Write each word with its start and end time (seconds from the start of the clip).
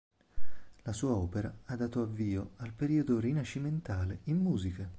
La 0.81 0.93
sua 0.93 1.11
opera 1.11 1.55
ha 1.65 1.75
dato 1.75 2.01
avvio 2.01 2.53
al 2.55 2.73
periodo 2.73 3.19
rinascimentale 3.19 4.21
in 4.23 4.37
musica. 4.37 4.89